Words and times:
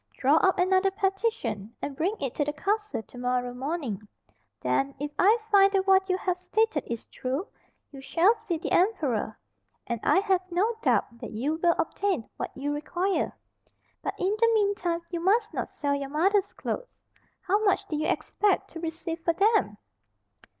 Draw 0.17 0.37
up 0.37 0.57
another 0.57 0.89
petition, 0.89 1.75
and 1.79 1.95
bring 1.95 2.15
it 2.19 2.33
to 2.33 2.43
the 2.43 2.53
castle 2.53 3.03
to 3.03 3.17
morrow 3.19 3.53
morning; 3.53 4.01
then, 4.59 4.95
if 4.99 5.11
I 5.19 5.37
find 5.51 5.71
that 5.73 5.85
what 5.85 6.09
you 6.09 6.17
have 6.17 6.39
stated 6.39 6.83
is 6.87 7.05
true, 7.09 7.45
you 7.91 8.01
shall 8.01 8.33
see 8.33 8.57
the 8.57 8.71
emperor, 8.71 9.37
and 9.85 9.99
I 10.03 10.17
have 10.21 10.41
no 10.49 10.73
doubt 10.81 11.19
that 11.19 11.29
you 11.33 11.59
will 11.61 11.75
obtain 11.77 12.27
what 12.37 12.49
you 12.57 12.73
require. 12.73 13.37
But 14.01 14.15
in 14.17 14.35
the 14.39 14.51
mean 14.55 14.73
time 14.73 15.01
you 15.11 15.19
must 15.19 15.53
not 15.53 15.69
sell 15.69 15.93
your 15.93 16.09
mother's 16.09 16.51
clothes.—How 16.53 17.63
much 17.63 17.87
did 17.87 17.99
you 17.99 18.07
expect 18.07 18.71
to 18.71 18.79
receive 18.79 19.23
for 19.23 19.33
them?" 19.35 19.77